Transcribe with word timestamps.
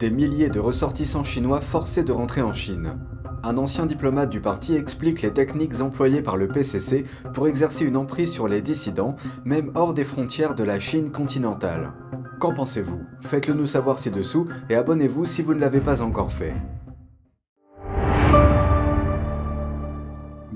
Des 0.00 0.10
milliers 0.10 0.48
de 0.48 0.60
ressortissants 0.60 1.24
chinois 1.24 1.60
forcés 1.60 2.02
de 2.02 2.12
rentrer 2.12 2.40
en 2.40 2.54
Chine. 2.54 2.96
Un 3.42 3.58
ancien 3.58 3.84
diplomate 3.84 4.30
du 4.30 4.40
parti 4.40 4.74
explique 4.74 5.20
les 5.20 5.30
techniques 5.30 5.82
employées 5.82 6.22
par 6.22 6.38
le 6.38 6.48
PCC 6.48 7.04
pour 7.34 7.46
exercer 7.46 7.84
une 7.84 7.98
emprise 7.98 8.32
sur 8.32 8.48
les 8.48 8.62
dissidents, 8.62 9.16
même 9.44 9.70
hors 9.74 9.92
des 9.92 10.04
frontières 10.04 10.54
de 10.54 10.64
la 10.64 10.78
Chine 10.78 11.10
continentale. 11.12 11.92
Qu'en 12.38 12.54
pensez-vous? 12.54 13.02
Faites-le 13.20 13.52
nous 13.52 13.66
savoir 13.66 13.98
ci-dessous 13.98 14.48
et 14.70 14.74
abonnez-vous 14.74 15.26
si 15.26 15.42
vous 15.42 15.52
ne 15.52 15.60
l'avez 15.60 15.82
pas 15.82 16.00
encore 16.00 16.32
fait. 16.32 16.54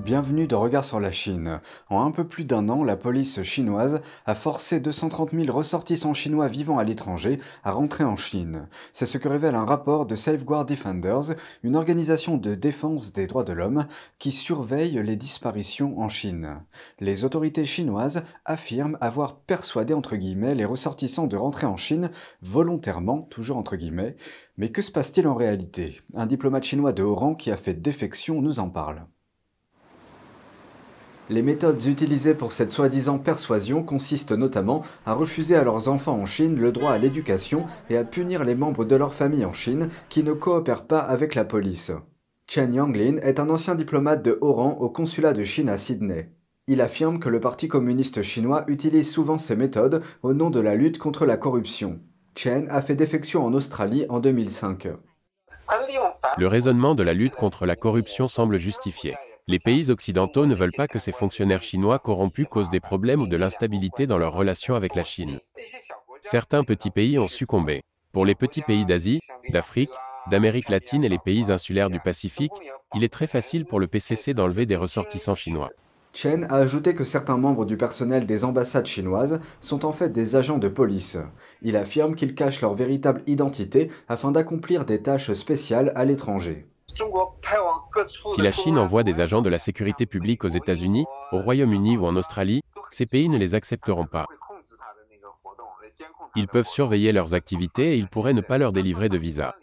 Bienvenue 0.05 0.45
dans 0.45 0.61
Regard 0.61 0.85
sur 0.85 0.99
la 0.99 1.11
Chine. 1.11 1.61
En 1.89 2.05
un 2.05 2.11
peu 2.11 2.27
plus 2.27 2.45
d'un 2.45 2.69
an, 2.69 2.83
la 2.83 2.95
police 2.95 3.41
chinoise 3.41 4.03
a 4.27 4.35
forcé 4.35 4.79
230 4.79 5.31
000 5.31 5.51
ressortissants 5.51 6.13
chinois 6.13 6.47
vivant 6.47 6.77
à 6.77 6.83
l'étranger 6.83 7.39
à 7.63 7.71
rentrer 7.71 8.03
en 8.03 8.15
Chine. 8.15 8.67
C'est 8.93 9.07
ce 9.07 9.17
que 9.17 9.27
révèle 9.27 9.55
un 9.55 9.65
rapport 9.65 10.05
de 10.05 10.13
Safeguard 10.13 10.67
Defenders, 10.67 11.33
une 11.63 11.75
organisation 11.75 12.37
de 12.37 12.53
défense 12.53 13.13
des 13.13 13.25
droits 13.25 13.43
de 13.43 13.53
l'homme 13.53 13.87
qui 14.19 14.31
surveille 14.31 15.01
les 15.01 15.15
disparitions 15.15 15.99
en 15.99 16.07
Chine. 16.07 16.59
Les 16.99 17.23
autorités 17.23 17.65
chinoises 17.65 18.21
affirment 18.45 18.99
avoir 19.01 19.39
persuadé 19.39 19.95
entre 19.95 20.17
guillemets 20.17 20.53
les 20.53 20.65
ressortissants 20.65 21.25
de 21.25 21.35
rentrer 21.35 21.65
en 21.65 21.77
Chine 21.77 22.11
volontairement, 22.43 23.23
toujours 23.31 23.57
entre 23.57 23.75
guillemets. 23.75 24.17
Mais 24.57 24.69
que 24.69 24.83
se 24.83 24.91
passe-t-il 24.91 25.27
en 25.27 25.33
réalité? 25.33 26.01
Un 26.13 26.27
diplomate 26.27 26.63
chinois 26.63 26.93
de 26.93 27.01
haut 27.01 27.15
rang 27.15 27.33
qui 27.33 27.49
a 27.49 27.57
fait 27.57 27.73
défection 27.73 28.43
nous 28.43 28.59
en 28.59 28.69
parle. 28.69 29.07
Les 31.29 31.41
méthodes 31.41 31.83
utilisées 31.85 32.35
pour 32.35 32.51
cette 32.51 32.69
soi-disant 32.69 33.17
persuasion 33.17 33.81
consistent 33.81 34.31
notamment 34.31 34.83
à 35.07 35.13
refuser 35.13 35.55
à 35.55 35.63
leurs 35.63 35.89
enfants 35.89 36.19
en 36.19 36.25
Chine 36.25 36.55
le 36.55 36.71
droit 36.71 36.91
à 36.91 36.99
l'éducation 36.99 37.65
et 37.89 37.97
à 37.97 38.03
punir 38.03 38.43
les 38.43 38.53
membres 38.53 38.85
de 38.85 38.95
leur 38.95 39.13
famille 39.13 39.45
en 39.45 39.53
Chine 39.53 39.89
qui 40.07 40.21
ne 40.21 40.33
coopèrent 40.33 40.85
pas 40.85 40.99
avec 40.99 41.33
la 41.33 41.43
police. 41.43 41.91
Chen 42.47 42.71
Yanglin 42.71 43.17
est 43.23 43.39
un 43.39 43.49
ancien 43.49 43.73
diplomate 43.73 44.23
de 44.23 44.37
haut 44.39 44.53
rang 44.53 44.77
au 44.79 44.89
consulat 44.89 45.33
de 45.33 45.43
Chine 45.43 45.69
à 45.69 45.77
Sydney. 45.77 46.29
Il 46.67 46.79
affirme 46.79 47.19
que 47.19 47.29
le 47.29 47.39
Parti 47.39 47.67
communiste 47.67 48.21
chinois 48.21 48.63
utilise 48.67 49.09
souvent 49.09 49.39
ces 49.39 49.55
méthodes 49.55 50.03
au 50.21 50.33
nom 50.33 50.51
de 50.51 50.59
la 50.59 50.75
lutte 50.75 50.99
contre 50.99 51.25
la 51.25 51.37
corruption. 51.37 51.99
Chen 52.35 52.67
a 52.69 52.81
fait 52.81 52.95
défection 52.95 53.43
en 53.43 53.53
Australie 53.53 54.05
en 54.09 54.19
2005. 54.19 54.89
Le 56.37 56.47
raisonnement 56.47 56.93
de 56.93 57.01
la 57.01 57.13
lutte 57.13 57.35
contre 57.35 57.65
la 57.65 57.75
corruption 57.75 58.27
semble 58.27 58.59
justifié. 58.59 59.15
Les 59.47 59.59
pays 59.59 59.91
occidentaux 59.91 60.47
ne 60.47 60.55
veulent 60.55 60.71
pas 60.75 60.87
que 60.87 60.97
ces 60.97 61.11
fonctionnaires 61.11 61.61
chinois 61.61 61.99
corrompus 61.99 62.47
causent 62.49 62.71
des 62.71 62.79
problèmes 62.79 63.21
ou 63.21 63.27
de 63.27 63.37
l'instabilité 63.37 64.07
dans 64.07 64.17
leurs 64.17 64.33
relations 64.33 64.73
avec 64.73 64.95
la 64.95 65.03
Chine. 65.03 65.39
Certains 66.19 66.63
petits 66.63 66.89
pays 66.89 67.19
ont 67.19 67.27
succombé. 67.27 67.83
Pour 68.11 68.25
les 68.25 68.33
petits 68.33 68.63
pays 68.63 68.85
d'Asie, 68.85 69.19
d'Afrique, 69.49 69.91
d'Amérique 70.31 70.69
latine 70.69 71.03
et 71.03 71.09
les 71.09 71.19
pays 71.19 71.51
insulaires 71.51 71.91
du 71.91 71.99
Pacifique, 71.99 72.53
il 72.95 73.03
est 73.03 73.13
très 73.13 73.27
facile 73.27 73.65
pour 73.65 73.79
le 73.79 73.85
PCC 73.85 74.33
d'enlever 74.33 74.65
des 74.65 74.75
ressortissants 74.75 75.35
chinois. 75.35 75.69
Chen 76.11 76.45
a 76.49 76.55
ajouté 76.55 76.95
que 76.95 77.03
certains 77.03 77.37
membres 77.37 77.65
du 77.65 77.77
personnel 77.77 78.25
des 78.25 78.45
ambassades 78.45 78.87
chinoises 78.87 79.41
sont 79.59 79.85
en 79.85 79.91
fait 79.91 80.09
des 80.09 80.35
agents 80.35 80.57
de 80.57 80.69
police. 80.69 81.19
Il 81.61 81.77
affirme 81.77 82.15
qu'ils 82.15 82.33
cachent 82.33 82.61
leur 82.61 82.73
véritable 82.73 83.21
identité 83.27 83.91
afin 84.07 84.31
d'accomplir 84.31 84.85
des 84.85 85.03
tâches 85.03 85.33
spéciales 85.33 85.91
à 85.93 86.03
l'étranger. 86.03 86.65
Si 88.05 88.41
la 88.41 88.51
Chine 88.51 88.77
envoie 88.77 89.03
des 89.03 89.19
agents 89.19 89.41
de 89.41 89.49
la 89.49 89.59
sécurité 89.59 90.05
publique 90.05 90.43
aux 90.43 90.49
États-Unis, 90.49 91.05
au 91.31 91.39
Royaume-Uni 91.39 91.97
ou 91.97 92.05
en 92.05 92.15
Australie, 92.15 92.61
ces 92.91 93.05
pays 93.05 93.27
ne 93.27 93.37
les 93.37 93.55
accepteront 93.55 94.05
pas. 94.05 94.27
Ils 96.35 96.47
peuvent 96.47 96.67
surveiller 96.67 97.11
leurs 97.11 97.33
activités 97.33 97.93
et 97.93 97.97
ils 97.97 98.07
pourraient 98.07 98.33
ne 98.33 98.41
pas 98.41 98.57
leur 98.57 98.71
délivrer 98.71 99.09
de 99.09 99.17
visa. 99.17 99.55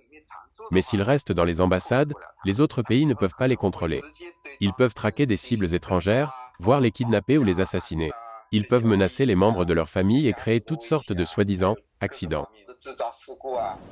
Mais 0.70 0.82
s'ils 0.82 1.02
restent 1.02 1.32
dans 1.32 1.44
les 1.44 1.60
ambassades, 1.60 2.14
les 2.44 2.60
autres 2.60 2.82
pays 2.82 3.06
ne 3.06 3.14
peuvent 3.14 3.34
pas 3.38 3.48
les 3.48 3.56
contrôler. 3.56 4.00
Ils 4.60 4.72
peuvent 4.72 4.94
traquer 4.94 5.26
des 5.26 5.36
cibles 5.36 5.74
étrangères, 5.74 6.32
voire 6.60 6.80
les 6.80 6.90
kidnapper 6.90 7.38
ou 7.38 7.44
les 7.44 7.60
assassiner. 7.60 8.12
Ils 8.52 8.66
peuvent 8.66 8.86
menacer 8.86 9.26
les 9.26 9.34
membres 9.34 9.64
de 9.64 9.72
leur 9.72 9.88
famille 9.88 10.28
et 10.28 10.32
créer 10.32 10.60
toutes 10.60 10.82
sortes 10.82 11.12
de 11.12 11.24
soi-disant 11.24 11.76
accidents. 12.00 12.48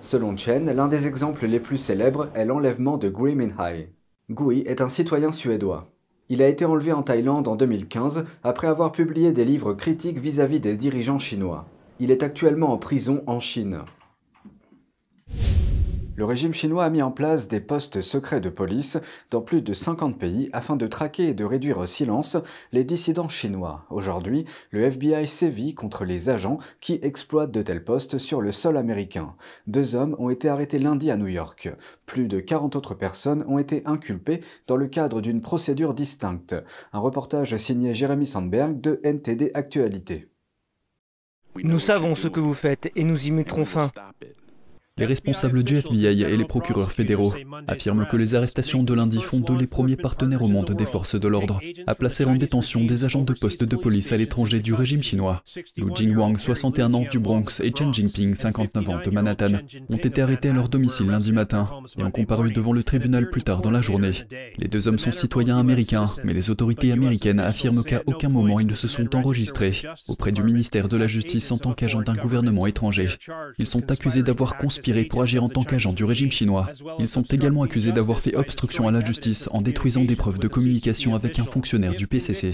Selon 0.00 0.36
Chen, 0.36 0.72
l'un 0.72 0.88
des 0.88 1.06
exemples 1.06 1.46
les 1.46 1.60
plus 1.60 1.78
célèbres 1.78 2.28
est 2.34 2.44
l'enlèvement 2.44 2.96
de 2.96 3.08
Gui 3.08 3.36
Minhai. 3.36 3.92
Gui 4.30 4.62
est 4.62 4.80
un 4.80 4.88
citoyen 4.88 5.30
suédois. 5.30 5.92
Il 6.28 6.42
a 6.42 6.48
été 6.48 6.64
enlevé 6.64 6.92
en 6.92 7.02
Thaïlande 7.02 7.46
en 7.46 7.56
2015 7.56 8.24
après 8.42 8.66
avoir 8.66 8.92
publié 8.92 9.32
des 9.32 9.44
livres 9.44 9.74
critiques 9.74 10.18
vis-à-vis 10.18 10.58
-vis 10.58 10.62
des 10.62 10.76
dirigeants 10.76 11.18
chinois. 11.18 11.66
Il 12.00 12.10
est 12.10 12.22
actuellement 12.22 12.72
en 12.72 12.78
prison 12.78 13.22
en 13.26 13.38
Chine. 13.38 13.84
Le 16.20 16.26
régime 16.26 16.52
chinois 16.52 16.84
a 16.84 16.90
mis 16.90 17.00
en 17.00 17.10
place 17.10 17.48
des 17.48 17.60
postes 17.60 18.02
secrets 18.02 18.42
de 18.42 18.50
police 18.50 18.98
dans 19.30 19.40
plus 19.40 19.62
de 19.62 19.72
50 19.72 20.18
pays 20.18 20.50
afin 20.52 20.76
de 20.76 20.86
traquer 20.86 21.28
et 21.28 21.32
de 21.32 21.46
réduire 21.46 21.78
au 21.78 21.86
silence 21.86 22.36
les 22.72 22.84
dissidents 22.84 23.30
chinois. 23.30 23.86
Aujourd'hui, 23.88 24.44
le 24.70 24.82
FBI 24.82 25.26
sévit 25.26 25.72
contre 25.74 26.04
les 26.04 26.28
agents 26.28 26.58
qui 26.82 26.98
exploitent 27.00 27.52
de 27.52 27.62
tels 27.62 27.82
postes 27.82 28.18
sur 28.18 28.42
le 28.42 28.52
sol 28.52 28.76
américain. 28.76 29.34
Deux 29.66 29.94
hommes 29.94 30.14
ont 30.18 30.28
été 30.28 30.50
arrêtés 30.50 30.78
lundi 30.78 31.10
à 31.10 31.16
New 31.16 31.26
York. 31.26 31.70
Plus 32.04 32.28
de 32.28 32.38
40 32.38 32.76
autres 32.76 32.92
personnes 32.92 33.42
ont 33.48 33.58
été 33.58 33.80
inculpées 33.86 34.40
dans 34.66 34.76
le 34.76 34.88
cadre 34.88 35.22
d'une 35.22 35.40
procédure 35.40 35.94
distincte. 35.94 36.54
Un 36.92 36.98
reportage 36.98 37.56
signé 37.56 37.94
Jérémy 37.94 38.26
Sandberg 38.26 38.78
de 38.78 39.00
NTD 39.04 39.52
Actualité. 39.54 40.28
Nous 41.56 41.78
savons 41.78 42.14
ce 42.14 42.28
que 42.28 42.40
vous 42.40 42.52
faites 42.52 42.92
et 42.94 43.04
nous 43.04 43.26
y 43.26 43.30
mettrons 43.30 43.64
fin. 43.64 43.90
Les 45.00 45.06
responsables 45.06 45.62
du 45.62 45.78
FBI 45.78 46.24
et 46.24 46.36
les 46.36 46.44
procureurs 46.44 46.92
fédéraux 46.92 47.32
affirment 47.66 48.06
que 48.06 48.18
les 48.18 48.34
arrestations 48.34 48.82
de 48.82 48.92
lundi 48.92 49.18
font 49.22 49.40
de 49.40 49.54
les 49.54 49.66
premiers 49.66 49.96
partenaires 49.96 50.42
au 50.42 50.48
monde 50.48 50.72
des 50.76 50.84
forces 50.84 51.18
de 51.18 51.26
l'ordre 51.26 51.58
à 51.86 51.94
placer 51.94 52.26
en 52.26 52.34
détention 52.34 52.84
des 52.84 53.06
agents 53.06 53.22
de 53.22 53.32
poste 53.32 53.64
de 53.64 53.76
police 53.76 54.12
à 54.12 54.18
l'étranger 54.18 54.60
du 54.60 54.74
régime 54.74 55.02
chinois. 55.02 55.42
Lu 55.78 55.90
Jingwang, 55.94 56.36
61 56.36 56.92
ans 56.92 57.06
du 57.10 57.18
Bronx, 57.18 57.60
et 57.62 57.72
Chen 57.74 57.94
Jinping, 57.94 58.34
59 58.34 58.88
ans 58.90 59.00
de 59.02 59.10
Manhattan, 59.10 59.60
ont 59.88 59.96
été 59.96 60.20
arrêtés 60.20 60.50
à 60.50 60.52
leur 60.52 60.68
domicile 60.68 61.06
lundi 61.06 61.32
matin 61.32 61.70
et 61.98 62.02
ont 62.02 62.10
comparu 62.10 62.52
devant 62.52 62.74
le 62.74 62.82
tribunal 62.82 63.30
plus 63.30 63.42
tard 63.42 63.62
dans 63.62 63.70
la 63.70 63.80
journée. 63.80 64.12
Les 64.58 64.68
deux 64.68 64.86
hommes 64.86 64.98
sont 64.98 65.12
citoyens 65.12 65.58
américains, 65.58 66.10
mais 66.24 66.34
les 66.34 66.50
autorités 66.50 66.92
américaines 66.92 67.40
affirment 67.40 67.84
qu'à 67.84 68.02
aucun 68.04 68.28
moment 68.28 68.60
ils 68.60 68.66
ne 68.66 68.74
se 68.74 68.86
sont 68.86 69.16
enregistrés 69.16 69.72
auprès 70.08 70.30
du 70.30 70.42
ministère 70.42 70.88
de 70.88 70.98
la 70.98 71.06
Justice 71.06 71.50
en 71.52 71.56
tant 71.56 71.72
qu'agents 71.72 72.02
d'un 72.02 72.16
gouvernement 72.16 72.66
étranger. 72.66 73.08
Ils 73.58 73.66
sont 73.66 73.90
accusés 73.90 74.22
d'avoir 74.22 74.58
conspiré 74.58 74.89
pour 75.08 75.22
agir 75.22 75.44
en 75.44 75.48
tant 75.48 75.64
qu'agent 75.64 75.92
du 75.92 76.04
régime 76.04 76.30
chinois. 76.30 76.68
Ils 76.98 77.08
sont 77.08 77.22
également 77.22 77.62
accusés 77.62 77.92
d'avoir 77.92 78.20
fait 78.20 78.36
obstruction 78.36 78.88
à 78.88 78.92
la 78.92 79.04
justice 79.04 79.48
en 79.52 79.62
détruisant 79.62 80.04
des 80.04 80.16
preuves 80.16 80.38
de 80.38 80.48
communication 80.48 81.14
avec 81.14 81.38
un 81.38 81.44
fonctionnaire 81.44 81.94
du 81.94 82.06
PCC. 82.06 82.52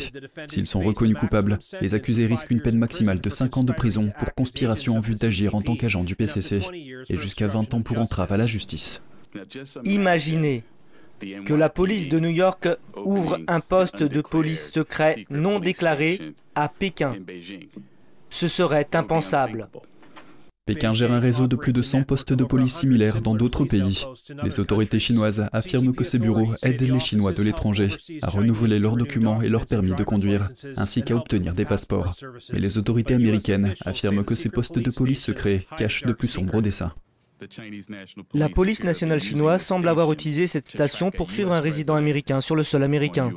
S'ils 0.48 0.66
sont 0.66 0.80
reconnus 0.80 1.16
coupables, 1.16 1.58
les 1.80 1.94
accusés 1.94 2.26
risquent 2.26 2.50
une 2.50 2.62
peine 2.62 2.78
maximale 2.78 3.20
de 3.20 3.30
5 3.30 3.58
ans 3.58 3.64
de 3.64 3.72
prison 3.72 4.12
pour 4.18 4.34
conspiration 4.34 4.96
en 4.96 5.00
vue 5.00 5.14
d'agir 5.14 5.54
en 5.54 5.62
tant 5.62 5.76
qu'agent 5.76 6.04
du 6.04 6.16
PCC 6.16 6.60
et 7.08 7.16
jusqu'à 7.16 7.46
20 7.46 7.74
ans 7.74 7.82
pour 7.82 7.98
entrave 7.98 8.32
à 8.32 8.36
la 8.36 8.46
justice. 8.46 9.02
Imaginez 9.84 10.64
que 11.44 11.54
la 11.54 11.68
police 11.68 12.08
de 12.08 12.18
New 12.18 12.30
York 12.30 12.68
ouvre 13.04 13.38
un 13.46 13.60
poste 13.60 14.02
de 14.02 14.20
police 14.20 14.70
secret 14.70 15.24
non 15.30 15.58
déclaré 15.58 16.20
à 16.54 16.68
Pékin. 16.68 17.16
Ce 18.28 18.48
serait 18.48 18.88
impensable. 18.94 19.68
Pékin 20.66 20.92
gère 20.92 21.12
un 21.12 21.20
réseau 21.20 21.46
de 21.46 21.54
plus 21.54 21.72
de 21.72 21.80
100 21.80 22.02
postes 22.02 22.32
de 22.32 22.42
police 22.42 22.74
similaires 22.74 23.22
dans 23.22 23.36
d'autres 23.36 23.64
pays. 23.64 24.04
Les 24.42 24.58
autorités 24.58 24.98
chinoises 24.98 25.48
affirment 25.52 25.94
que 25.94 26.02
ces 26.02 26.18
bureaux 26.18 26.54
aident 26.62 26.80
les 26.92 26.98
Chinois 26.98 27.32
de 27.32 27.42
l'étranger 27.44 27.88
à 28.22 28.30
renouveler 28.30 28.80
leurs 28.80 28.96
documents 28.96 29.40
et 29.42 29.48
leurs 29.48 29.66
permis 29.66 29.94
de 29.94 30.02
conduire, 30.02 30.50
ainsi 30.76 31.04
qu'à 31.04 31.14
obtenir 31.14 31.54
des 31.54 31.64
passeports. 31.64 32.16
Mais 32.52 32.58
les 32.58 32.78
autorités 32.78 33.14
américaines 33.14 33.74
affirment 33.84 34.24
que 34.24 34.34
ces 34.34 34.48
postes 34.48 34.80
de 34.80 34.90
police 34.90 35.22
secrets 35.22 35.66
cachent 35.76 36.02
de 36.02 36.12
plus 36.12 36.28
sombres 36.28 36.60
dessins. 36.60 36.92
La 38.34 38.48
police 38.48 38.82
nationale 38.82 39.20
chinoise 39.20 39.62
semble 39.62 39.88
avoir 39.88 40.12
utilisé 40.12 40.46
cette 40.46 40.68
station 40.68 41.10
pour 41.10 41.30
suivre 41.30 41.52
un 41.52 41.60
résident 41.60 41.94
américain 41.94 42.40
sur 42.40 42.56
le 42.56 42.62
sol 42.62 42.82
américain. 42.82 43.32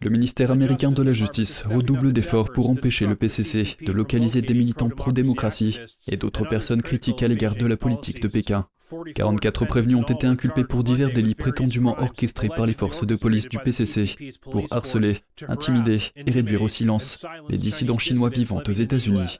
Le 0.00 0.10
ministère 0.10 0.50
américain 0.50 0.92
de 0.92 1.02
la 1.02 1.12
Justice 1.12 1.64
redouble 1.64 2.12
d'efforts 2.12 2.52
pour 2.52 2.70
empêcher 2.70 3.06
le 3.06 3.16
PCC 3.16 3.76
de 3.84 3.92
localiser 3.92 4.42
des 4.42 4.54
militants 4.54 4.90
pro-démocratie 4.90 5.78
et 6.08 6.16
d'autres 6.16 6.48
personnes 6.48 6.82
critiques 6.82 7.22
à 7.22 7.28
l'égard 7.28 7.56
de 7.56 7.66
la 7.66 7.76
politique 7.76 8.20
de 8.20 8.28
Pékin. 8.28 8.66
44 9.14 9.64
prévenus 9.64 9.96
ont 9.96 10.02
été 10.02 10.26
inculpés 10.26 10.64
pour 10.64 10.84
divers 10.84 11.12
délits 11.12 11.34
prétendument 11.34 11.96
orchestrés 11.98 12.48
par 12.48 12.66
les 12.66 12.74
forces 12.74 13.06
de 13.06 13.16
police 13.16 13.48
du 13.48 13.58
PCC 13.58 14.14
pour 14.42 14.66
harceler, 14.70 15.18
intimider 15.48 15.98
et 16.16 16.30
réduire 16.30 16.62
au 16.62 16.68
silence 16.68 17.24
les 17.48 17.58
dissidents 17.58 17.98
chinois 17.98 18.28
vivant 18.28 18.62
aux 18.66 18.72
États-Unis. 18.72 19.38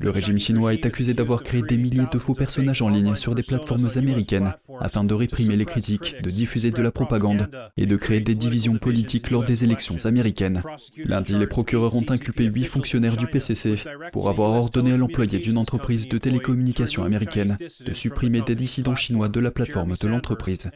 Le 0.00 0.10
régime 0.10 0.40
chinois 0.40 0.74
est 0.74 0.86
accusé 0.86 1.14
d'avoir 1.14 1.44
créé 1.44 1.62
des 1.62 1.76
milliers 1.76 2.06
de 2.12 2.18
faux 2.18 2.34
personnages 2.34 2.82
en 2.82 2.88
ligne 2.88 3.14
sur 3.14 3.34
des 3.36 3.44
plateformes 3.44 3.88
américaines 3.94 4.54
afin 4.80 5.04
de 5.04 5.14
réprimer 5.14 5.54
les 5.54 5.64
critiques, 5.64 6.20
de 6.20 6.30
diffuser 6.30 6.72
de 6.72 6.82
la 6.82 6.90
propagande 6.90 7.48
et 7.76 7.86
de 7.86 7.96
créer 7.96 8.20
des 8.20 8.34
divisions 8.34 8.76
politiques 8.76 9.30
lors 9.30 9.44
des 9.44 9.62
élections 9.62 10.04
américaines. 10.04 10.62
Lundi, 10.96 11.38
les 11.38 11.46
procureurs 11.46 11.94
ont 11.94 12.04
inculpé 12.08 12.44
huit 12.44 12.64
fonctionnaires 12.64 13.16
du 13.16 13.28
PCC 13.28 13.76
pour 14.12 14.28
avoir 14.28 14.50
ordonné 14.50 14.92
à 14.92 14.96
l'employé 14.96 15.38
d'une 15.38 15.58
entreprise 15.58 16.08
de 16.08 16.18
télécommunications 16.18 17.04
américaine 17.04 17.56
de 17.86 17.94
supprimer 17.94 18.40
des 18.42 18.56
dissidents 18.56 18.96
chinois 18.96 19.28
de 19.28 19.40
la 19.40 19.52
plateforme 19.52 19.94
de 20.00 20.08
l'entreprise. 20.08 20.70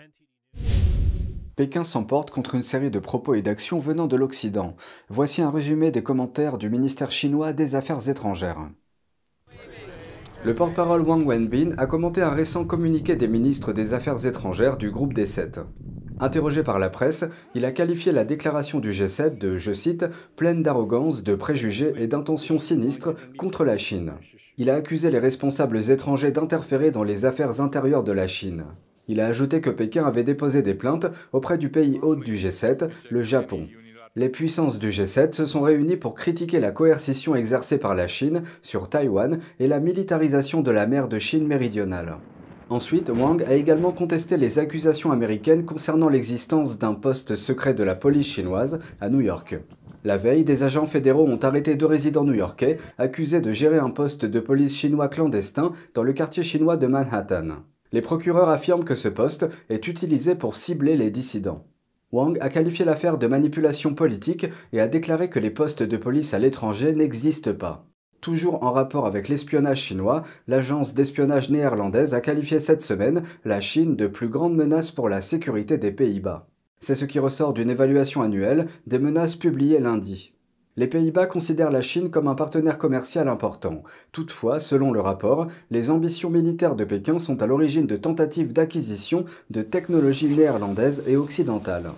Pékin 1.56 1.82
s'emporte 1.82 2.30
contre 2.30 2.54
une 2.54 2.62
série 2.62 2.92
de 2.92 3.00
propos 3.00 3.34
et 3.34 3.42
d'actions 3.42 3.80
venant 3.80 4.06
de 4.06 4.14
l'Occident. 4.14 4.76
Voici 5.08 5.42
un 5.42 5.50
résumé 5.50 5.90
des 5.90 6.04
commentaires 6.04 6.56
du 6.56 6.70
ministère 6.70 7.10
chinois 7.10 7.52
des 7.52 7.74
Affaires 7.74 8.08
étrangères. 8.08 8.68
Le 10.44 10.54
porte-parole 10.54 11.02
Wang 11.02 11.26
Wenbin 11.26 11.70
a 11.78 11.86
commenté 11.86 12.22
un 12.22 12.30
récent 12.30 12.64
communiqué 12.64 13.16
des 13.16 13.26
ministres 13.26 13.72
des 13.72 13.92
Affaires 13.92 14.24
étrangères 14.24 14.76
du 14.76 14.90
groupe 14.90 15.12
des 15.12 15.26
Sept. 15.26 15.60
Interrogé 16.20 16.62
par 16.62 16.78
la 16.78 16.90
presse, 16.90 17.24
il 17.56 17.64
a 17.64 17.72
qualifié 17.72 18.12
la 18.12 18.24
déclaration 18.24 18.78
du 18.78 18.90
G7 18.90 19.36
de, 19.36 19.56
je 19.56 19.72
cite, 19.72 20.06
pleine 20.36 20.62
d'arrogance, 20.62 21.24
de 21.24 21.34
préjugés 21.34 21.92
et 21.96 22.06
d'intentions 22.06 22.58
sinistres 22.58 23.14
contre 23.36 23.64
la 23.64 23.76
Chine. 23.76 24.12
Il 24.58 24.70
a 24.70 24.76
accusé 24.76 25.10
les 25.10 25.18
responsables 25.18 25.90
étrangers 25.90 26.30
d'interférer 26.30 26.92
dans 26.92 27.04
les 27.04 27.24
affaires 27.24 27.60
intérieures 27.60 28.04
de 28.04 28.12
la 28.12 28.28
Chine. 28.28 28.64
Il 29.08 29.20
a 29.20 29.26
ajouté 29.26 29.60
que 29.60 29.70
Pékin 29.70 30.04
avait 30.04 30.24
déposé 30.24 30.62
des 30.62 30.74
plaintes 30.74 31.06
auprès 31.32 31.58
du 31.58 31.68
pays 31.68 31.98
hôte 32.02 32.24
du 32.24 32.34
G7, 32.34 32.88
le 33.10 33.22
Japon. 33.24 33.66
Les 34.16 34.28
puissances 34.28 34.78
du 34.78 34.88
G7 34.88 35.32
se 35.32 35.46
sont 35.46 35.60
réunies 35.60 35.96
pour 35.96 36.14
critiquer 36.14 36.60
la 36.60 36.70
coercition 36.70 37.34
exercée 37.34 37.78
par 37.78 37.94
la 37.94 38.06
Chine 38.06 38.42
sur 38.62 38.88
Taïwan 38.88 39.38
et 39.60 39.68
la 39.68 39.80
militarisation 39.80 40.60
de 40.62 40.70
la 40.70 40.86
mer 40.86 41.08
de 41.08 41.18
Chine 41.18 41.46
méridionale. 41.46 42.16
Ensuite, 42.70 43.08
Wang 43.08 43.42
a 43.46 43.54
également 43.54 43.92
contesté 43.92 44.36
les 44.36 44.58
accusations 44.58 45.10
américaines 45.10 45.64
concernant 45.64 46.10
l'existence 46.10 46.78
d'un 46.78 46.92
poste 46.92 47.34
secret 47.34 47.72
de 47.72 47.82
la 47.82 47.94
police 47.94 48.26
chinoise 48.26 48.78
à 49.00 49.08
New 49.08 49.22
York. 49.22 49.58
La 50.04 50.18
veille, 50.18 50.44
des 50.44 50.64
agents 50.64 50.86
fédéraux 50.86 51.26
ont 51.26 51.38
arrêté 51.38 51.76
deux 51.76 51.86
résidents 51.86 52.24
new-yorkais 52.24 52.78
accusés 52.98 53.40
de 53.40 53.52
gérer 53.52 53.78
un 53.78 53.90
poste 53.90 54.26
de 54.26 54.40
police 54.40 54.76
chinois 54.76 55.08
clandestin 55.08 55.72
dans 55.94 56.02
le 56.02 56.12
quartier 56.12 56.42
chinois 56.42 56.76
de 56.76 56.86
Manhattan. 56.86 57.62
Les 57.92 58.02
procureurs 58.02 58.50
affirment 58.50 58.84
que 58.84 58.94
ce 58.94 59.08
poste 59.08 59.46
est 59.70 59.88
utilisé 59.88 60.34
pour 60.34 60.56
cibler 60.56 60.94
les 60.94 61.10
dissidents. 61.10 61.64
Wang 62.10 62.38
a 62.40 62.48
qualifié 62.48 62.84
l'affaire 62.84 63.18
de 63.18 63.26
manipulation 63.26 63.94
politique 63.94 64.46
et 64.72 64.80
a 64.80 64.88
déclaré 64.88 65.28
que 65.28 65.38
les 65.38 65.50
postes 65.50 65.82
de 65.82 65.96
police 65.96 66.32
à 66.32 66.38
l'étranger 66.38 66.94
n'existent 66.94 67.52
pas. 67.52 67.84
Toujours 68.20 68.64
en 68.64 68.72
rapport 68.72 69.06
avec 69.06 69.28
l'espionnage 69.28 69.82
chinois, 69.82 70.22
l'agence 70.46 70.94
d'espionnage 70.94 71.50
néerlandaise 71.50 72.14
a 72.14 72.20
qualifié 72.20 72.58
cette 72.58 72.82
semaine 72.82 73.22
la 73.44 73.60
Chine 73.60 73.94
de 73.94 74.06
plus 74.06 74.28
grande 74.28 74.56
menace 74.56 74.90
pour 74.90 75.08
la 75.08 75.20
sécurité 75.20 75.78
des 75.78 75.92
Pays-Bas. 75.92 76.48
C'est 76.80 76.94
ce 76.94 77.04
qui 77.04 77.18
ressort 77.18 77.52
d'une 77.52 77.70
évaluation 77.70 78.22
annuelle 78.22 78.66
des 78.86 78.98
menaces 78.98 79.36
publiées 79.36 79.78
lundi. 79.78 80.32
Les 80.78 80.86
Pays-Bas 80.86 81.26
considèrent 81.26 81.72
la 81.72 81.80
Chine 81.80 82.08
comme 82.08 82.28
un 82.28 82.36
partenaire 82.36 82.78
commercial 82.78 83.26
important. 83.26 83.82
Toutefois, 84.12 84.60
selon 84.60 84.92
le 84.92 85.00
rapport, 85.00 85.48
les 85.72 85.90
ambitions 85.90 86.30
militaires 86.30 86.76
de 86.76 86.84
Pékin 86.84 87.18
sont 87.18 87.42
à 87.42 87.48
l'origine 87.48 87.88
de 87.88 87.96
tentatives 87.96 88.52
d'acquisition 88.52 89.24
de 89.50 89.62
technologies 89.62 90.30
néerlandaises 90.30 91.02
et 91.08 91.16
occidentales. 91.16 91.90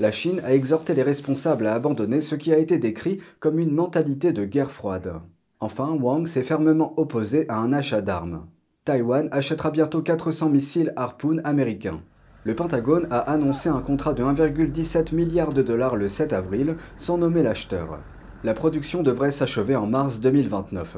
La 0.00 0.10
Chine 0.10 0.42
a 0.44 0.52
exhorté 0.52 0.92
les 0.92 1.02
responsables 1.02 1.66
à 1.66 1.72
abandonner 1.72 2.20
ce 2.20 2.34
qui 2.34 2.52
a 2.52 2.58
été 2.58 2.78
décrit 2.78 3.22
comme 3.38 3.58
une 3.58 3.72
mentalité 3.72 4.34
de 4.34 4.44
guerre 4.44 4.70
froide. 4.70 5.14
Enfin, 5.58 5.88
Wang 5.88 6.26
s'est 6.26 6.42
fermement 6.42 6.92
opposé 6.98 7.48
à 7.48 7.56
un 7.56 7.72
achat 7.72 8.02
d'armes. 8.02 8.44
Taïwan 8.84 9.30
achètera 9.32 9.70
bientôt 9.70 10.02
400 10.02 10.50
missiles 10.50 10.92
Harpoon 10.94 11.38
américains. 11.42 12.02
Le 12.44 12.54
Pentagone 12.54 13.06
a 13.10 13.18
annoncé 13.18 13.68
un 13.68 13.80
contrat 13.80 14.14
de 14.14 14.24
1,17 14.24 15.14
milliard 15.14 15.52
de 15.52 15.60
dollars 15.60 15.96
le 15.96 16.08
7 16.08 16.32
avril, 16.32 16.76
sans 16.96 17.18
nommer 17.18 17.42
l'acheteur. 17.42 17.98
La 18.44 18.54
production 18.54 19.02
devrait 19.02 19.30
s'achever 19.30 19.76
en 19.76 19.86
mars 19.86 20.20
2029. 20.20 20.96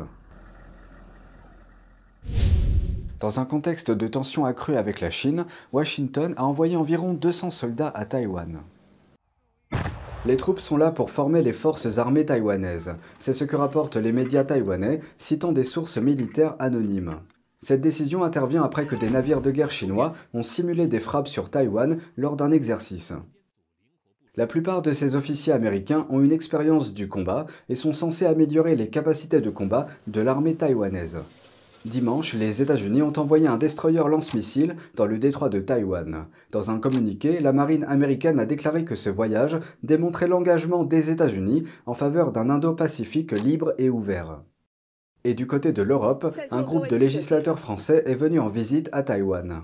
Dans 3.19 3.41
un 3.41 3.45
contexte 3.45 3.91
de 3.91 4.07
tension 4.07 4.45
accrue 4.45 4.77
avec 4.77 5.01
la 5.01 5.11
Chine, 5.11 5.45
Washington 5.73 6.33
a 6.37 6.45
envoyé 6.45 6.77
environ 6.77 7.13
200 7.13 7.51
soldats 7.51 7.93
à 7.95 8.05
Taïwan. 8.05 8.61
Les 10.25 10.37
troupes 10.37 10.61
sont 10.61 10.77
là 10.77 10.93
pour 10.93 11.11
former 11.11 11.43
les 11.43 11.53
forces 11.53 11.99
armées 11.99 12.25
taïwanaises. 12.25 12.95
C'est 13.19 13.33
ce 13.33 13.43
que 13.43 13.57
rapportent 13.57 13.97
les 13.97 14.13
médias 14.13 14.45
taïwanais, 14.45 15.01
citant 15.19 15.51
des 15.51 15.65
sources 15.65 15.99
militaires 15.99 16.55
anonymes. 16.61 17.17
Cette 17.65 17.81
décision 17.81 18.25
intervient 18.25 18.65
après 18.65 18.87
que 18.87 18.97
des 18.97 19.09
navires 19.09 19.41
de 19.41 19.53
guerre 19.53 19.71
chinois 19.71 20.15
ont 20.35 20.43
simulé 20.43 20.89
des 20.89 20.99
frappes 20.99 21.29
sur 21.29 21.49
Taïwan 21.49 21.97
lors 22.17 22.35
d'un 22.35 22.51
exercice. 22.51 23.13
La 24.35 24.49
plupart 24.49 24.83
de 24.83 24.93
ces 24.93 25.15
officiers 25.15 25.53
américains 25.53 26.07
ont 26.11 26.21
une 26.21 26.33
expérience 26.33 26.93
du 26.93 27.09
combat 27.09 27.47
et 27.69 27.77
sont 27.77 27.93
censés 27.93 28.27
améliorer 28.27 28.75
les 28.75 28.89
capacités 28.89 29.41
de 29.41 29.51
combat 29.51 29.87
de 30.09 30.21
l'armée 30.21 30.57
taïwanaise. 30.57 31.19
Dimanche, 31.85 32.35
les 32.35 32.63
États-Unis 32.63 33.03
ont 33.03 33.13
envoyé 33.17 33.47
un 33.47 33.59
destroyer 33.59 34.09
lance-missile 34.09 34.75
dans 34.97 35.07
le 35.07 35.19
détroit 35.19 35.49
de 35.49 35.61
Taïwan. 35.61 36.27
Dans 36.51 36.71
un 36.71 36.79
communiqué, 36.79 37.39
la 37.39 37.53
marine 37.53 37.85
américaine 37.85 38.41
a 38.41 38.47
déclaré 38.47 38.85
que 38.85 38.97
ce 38.97 39.11
voyage 39.11 39.59
démontrait 39.85 40.29
l'engagement 40.29 40.85
des 40.85 41.11
États-Unis 41.11 41.63
en 41.87 41.95
faveur 41.95 42.33
d'un 42.33 42.51
Indo-Pacifique 42.51 43.33
libre 43.33 43.75
et 43.79 43.91
ouvert. 43.91 44.43
Et 45.25 45.35
du 45.35 45.47
côté 45.47 45.73
de 45.73 45.83
l'Europe, 45.83 46.37
un 46.51 46.63
groupe 46.63 46.89
de 46.89 46.97
législateurs 46.97 47.59
français 47.59 48.03
est 48.07 48.15
venu 48.15 48.41
en 48.41 48.49
visite 48.49 48.89
à 48.93 49.03
Taïwan. 49.03 49.63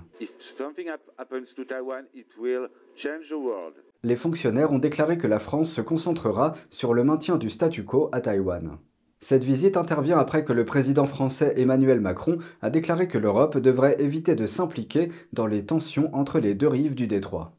Les 4.03 4.15
fonctionnaires 4.15 4.71
ont 4.71 4.79
déclaré 4.79 5.17
que 5.17 5.27
la 5.27 5.39
France 5.39 5.71
se 5.71 5.81
concentrera 5.81 6.53
sur 6.69 6.93
le 6.93 7.03
maintien 7.03 7.37
du 7.37 7.49
statu 7.49 7.83
quo 7.83 8.09
à 8.13 8.21
Taïwan. 8.21 8.77
Cette 9.21 9.43
visite 9.43 9.75
intervient 9.75 10.17
après 10.17 10.45
que 10.45 10.53
le 10.53 10.63
président 10.63 11.05
français 11.05 11.53
Emmanuel 11.57 11.99
Macron 11.99 12.37
a 12.61 12.69
déclaré 12.69 13.09
que 13.09 13.17
l'Europe 13.17 13.57
devrait 13.57 14.01
éviter 14.01 14.35
de 14.35 14.45
s'impliquer 14.45 15.11
dans 15.33 15.45
les 15.45 15.65
tensions 15.65 16.09
entre 16.15 16.39
les 16.39 16.55
deux 16.55 16.69
rives 16.69 16.95
du 16.95 17.05
détroit. 17.05 17.58